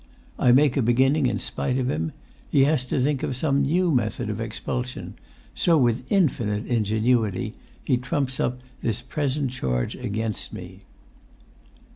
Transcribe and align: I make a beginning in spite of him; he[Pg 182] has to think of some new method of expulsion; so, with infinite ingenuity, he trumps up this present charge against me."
I 0.39 0.51
make 0.51 0.75
a 0.77 0.81
beginning 0.81 1.27
in 1.27 1.37
spite 1.37 1.77
of 1.77 1.87
him; 1.87 2.07
he[Pg 2.51 2.63
182] 2.63 2.65
has 2.65 2.85
to 2.85 2.99
think 2.99 3.21
of 3.21 3.37
some 3.37 3.61
new 3.61 3.91
method 3.91 4.31
of 4.31 4.41
expulsion; 4.41 5.13
so, 5.53 5.77
with 5.77 6.11
infinite 6.11 6.65
ingenuity, 6.65 7.53
he 7.83 7.97
trumps 7.97 8.39
up 8.39 8.61
this 8.81 8.99
present 8.99 9.51
charge 9.51 9.93
against 9.93 10.53
me." 10.53 10.85